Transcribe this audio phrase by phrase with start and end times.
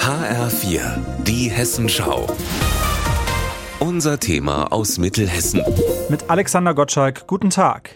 [0.00, 0.80] HR4,
[1.22, 2.26] die Hessenschau.
[3.78, 5.62] Unser Thema aus Mittelhessen.
[6.08, 7.90] Mit Alexander Gottschalk, guten Tag.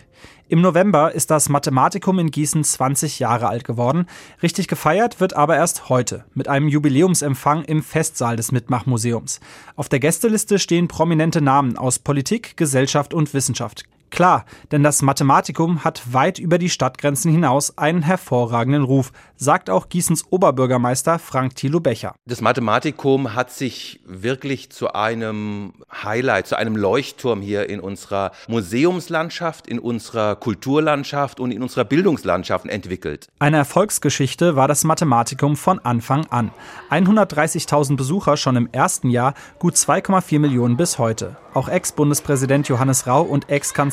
[0.49, 4.07] Im November ist das Mathematikum in Gießen 20 Jahre alt geworden.
[4.43, 9.41] Richtig gefeiert wird aber erst heute mit einem Jubiläumsempfang im Festsaal des Mitmachmuseums.
[9.77, 13.85] Auf der Gästeliste stehen prominente Namen aus Politik, Gesellschaft und Wissenschaft.
[14.13, 19.89] Klar, denn das Mathematikum hat weit über die Stadtgrenzen hinaus einen hervorragenden Ruf, sagt auch
[19.89, 22.15] Gießens Oberbürgermeister Frank Thilo Becher.
[22.27, 29.67] Das Mathematikum hat sich wirklich zu einem Highlight, zu einem Leuchtturm hier in unserer Museumslandschaft,
[29.67, 33.29] in unserer Kulturlandschaft und in unserer Bildungslandschaft entwickelt.
[33.39, 36.51] Eine Erfolgsgeschichte war das Mathematikum von Anfang an.
[36.91, 41.39] 130.000 Besucher schon im ersten Jahr, gut 2,4 Millionen bis heute.
[41.55, 43.51] Auch Ex-Bundespräsident Johannes Rau und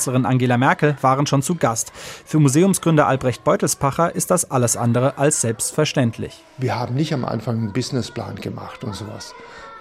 [0.10, 1.92] Ex-Kanzlerin Angela Merkel waren schon zu Gast.
[1.94, 6.44] Für Museumsgründer Albrecht Beutelspacher ist das alles andere als selbstverständlich.
[6.58, 9.34] Wir haben nicht am Anfang einen Businessplan gemacht und sowas.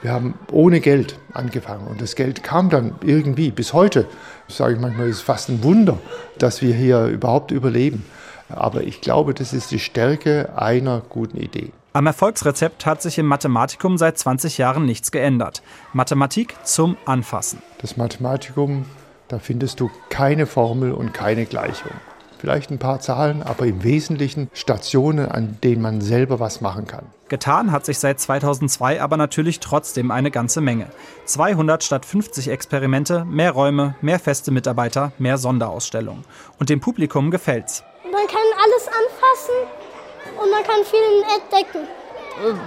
[0.02, 4.06] Wir haben ohne Geld angefangen und das Geld kam dann irgendwie bis heute.
[4.46, 5.98] Sage ich manchmal, ist fast ein Wunder,
[6.38, 8.04] dass wir hier überhaupt überleben.
[8.48, 11.72] Aber ich glaube, das ist die Stärke einer guten Idee.
[11.94, 15.62] Am Erfolgsrezept hat sich im Mathematikum seit 20 Jahren nichts geändert.
[15.92, 17.60] Mathematik zum Anfassen.
[17.80, 18.84] Das Mathematikum,
[19.28, 21.92] da findest du keine Formel und keine Gleichung.
[22.38, 27.06] Vielleicht ein paar Zahlen, aber im Wesentlichen Stationen, an denen man selber was machen kann.
[27.28, 30.86] Getan hat sich seit 2002 aber natürlich trotzdem eine ganze Menge.
[31.24, 36.24] 200 statt 50 Experimente, mehr Räume, mehr feste Mitarbeiter, mehr Sonderausstellungen.
[36.58, 37.82] Und dem Publikum gefällt's.
[38.04, 41.88] Man kann alles anfassen und man kann viel entdecken.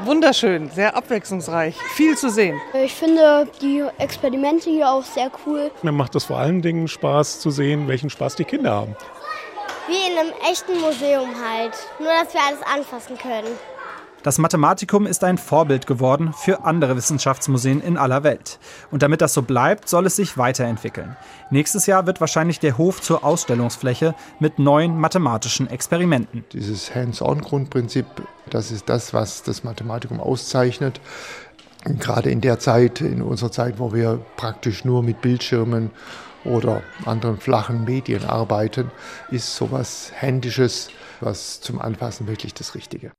[0.05, 2.59] Wunderschön, sehr abwechslungsreich, viel zu sehen.
[2.73, 5.71] Ich finde die Experimente hier auch sehr cool.
[5.81, 8.95] Mir macht es vor allen Dingen Spaß zu sehen, welchen Spaß die Kinder haben.
[9.87, 11.73] Wie in einem echten Museum halt.
[11.99, 13.57] Nur, dass wir alles anfassen können.
[14.23, 18.59] Das Mathematikum ist ein Vorbild geworden für andere Wissenschaftsmuseen in aller Welt.
[18.91, 21.17] Und damit das so bleibt, soll es sich weiterentwickeln.
[21.49, 26.45] Nächstes Jahr wird wahrscheinlich der Hof zur Ausstellungsfläche mit neuen mathematischen Experimenten.
[26.53, 28.05] Dieses Hands-on-Grundprinzip,
[28.51, 31.01] das ist das, was das Mathematikum auszeichnet.
[31.83, 35.89] Gerade in der Zeit, in unserer Zeit, wo wir praktisch nur mit Bildschirmen
[36.43, 38.91] oder anderen flachen Medien arbeiten,
[39.31, 40.89] ist sowas Händisches,
[41.21, 43.11] was zum Anfassen wirklich das Richtige.